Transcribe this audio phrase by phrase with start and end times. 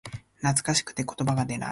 [0.39, 1.69] 懐かしくて言葉が出ない